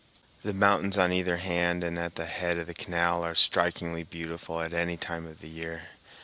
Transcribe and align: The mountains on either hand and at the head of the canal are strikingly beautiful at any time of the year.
The 0.41 0.51
mountains 0.55 0.97
on 0.97 1.13
either 1.13 1.37
hand 1.37 1.83
and 1.83 1.99
at 1.99 2.15
the 2.15 2.25
head 2.25 2.57
of 2.57 2.65
the 2.65 2.73
canal 2.73 3.23
are 3.23 3.35
strikingly 3.35 4.01
beautiful 4.01 4.59
at 4.59 4.73
any 4.73 4.97
time 4.97 5.27
of 5.27 5.41
the 5.41 5.47
year. 5.47 5.89